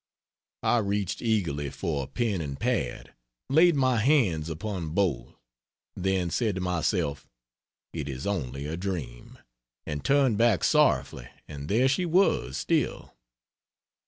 I 0.63 0.79
reached 0.79 1.21
eagerly 1.21 1.69
for 1.69 2.03
a 2.03 2.07
pen 2.07 2.41
and 2.41 2.59
pad 2.59 3.13
laid 3.51 3.75
my 3.75 3.97
hands 3.99 4.49
upon 4.49 4.95
both 4.95 5.35
then 5.95 6.31
said 6.31 6.55
to 6.55 6.61
myself, 6.61 7.29
"It 7.93 8.09
is 8.09 8.25
only 8.25 8.65
a 8.65 8.75
dream," 8.75 9.37
and 9.85 10.03
turned 10.03 10.39
back 10.39 10.63
sorrowfully 10.63 11.27
and 11.47 11.69
there 11.69 11.87
she 11.87 12.07
was, 12.07 12.57
still. 12.57 13.13